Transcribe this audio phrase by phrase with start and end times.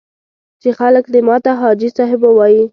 [0.61, 2.63] چې خلک دې ماته حاجي صاحب ووایي.